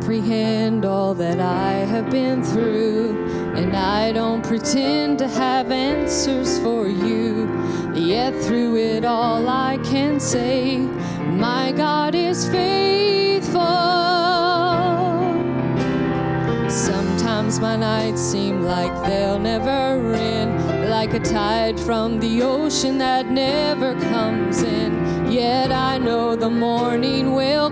[0.00, 6.86] comprehend all that I have been through, and I don't pretend to have answers for
[6.86, 7.48] you.
[7.94, 13.60] Yet through it all, I can say, My God is faithful.
[16.68, 23.26] Sometimes my nights seem like they'll never end, like a tide from the ocean that
[23.26, 25.30] never comes in.
[25.30, 27.70] Yet I know the morning will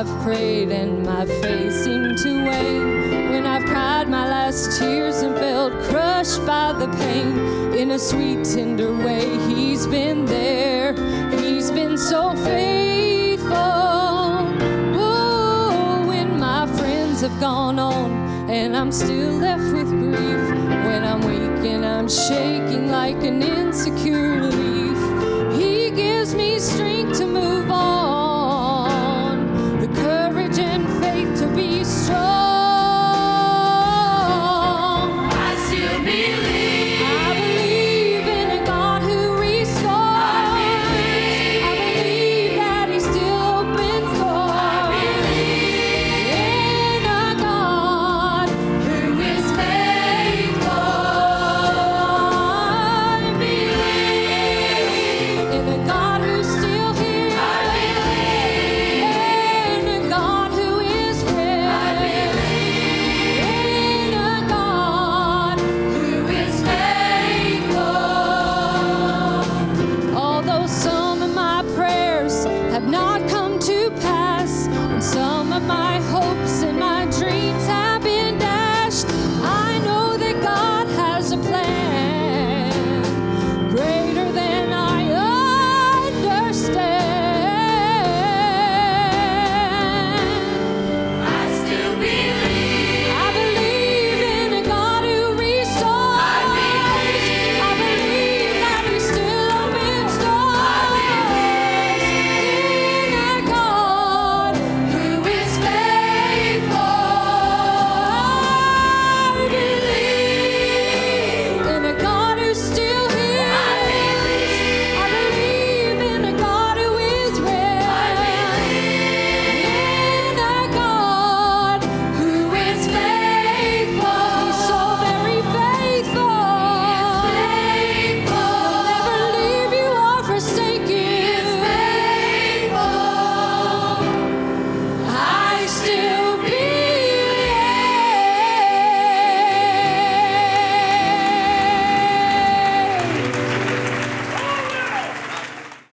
[0.00, 3.32] I've prayed and my faith seemed to wane.
[3.32, 7.74] When I've cried my last tears and felt crushed by the pain.
[7.74, 10.94] In a sweet, tender way, He's been there.
[11.38, 13.50] He's been so faithful.
[14.96, 20.44] Ooh, when my friends have gone on and I'm still left with grief.
[20.86, 25.09] When I'm weak and I'm shaking like an insecure leaf.